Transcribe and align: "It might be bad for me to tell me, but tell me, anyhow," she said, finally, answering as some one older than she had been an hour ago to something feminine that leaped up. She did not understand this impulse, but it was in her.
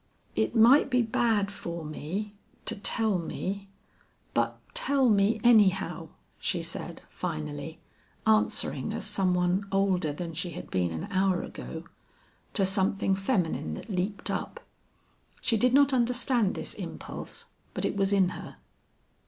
"It 0.35 0.55
might 0.55 0.89
be 0.89 1.03
bad 1.03 1.51
for 1.51 1.85
me 1.85 2.33
to 2.65 2.75
tell 2.75 3.19
me, 3.19 3.69
but 4.33 4.59
tell 4.73 5.11
me, 5.11 5.39
anyhow," 5.43 6.09
she 6.39 6.63
said, 6.63 7.03
finally, 7.07 7.79
answering 8.25 8.93
as 8.93 9.05
some 9.05 9.35
one 9.35 9.67
older 9.71 10.11
than 10.11 10.33
she 10.33 10.53
had 10.53 10.71
been 10.71 10.89
an 10.89 11.07
hour 11.11 11.43
ago 11.43 11.83
to 12.53 12.65
something 12.65 13.13
feminine 13.13 13.75
that 13.75 13.91
leaped 13.91 14.31
up. 14.31 14.61
She 15.39 15.55
did 15.55 15.71
not 15.71 15.93
understand 15.93 16.55
this 16.55 16.73
impulse, 16.73 17.45
but 17.75 17.85
it 17.85 17.95
was 17.95 18.11
in 18.11 18.29
her. 18.29 18.55